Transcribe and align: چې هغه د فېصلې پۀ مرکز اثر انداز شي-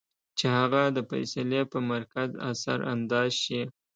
چې 0.37 0.45
هغه 0.57 0.81
د 0.95 0.97
فېصلې 1.09 1.61
پۀ 1.71 1.77
مرکز 1.91 2.29
اثر 2.51 2.79
انداز 2.93 3.31
شي- 3.43 3.61